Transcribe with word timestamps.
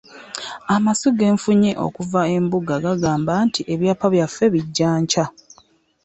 Amasu 0.75 1.07
ge 1.17 1.27
nfunye 1.35 1.71
okuva 1.85 2.21
embuga 2.37 2.75
gagamba 2.85 3.33
nti 3.47 3.61
ebyapa 3.73 4.05
byaffe 4.13 4.45
bijja 4.53 4.89
nkya. 5.01 5.25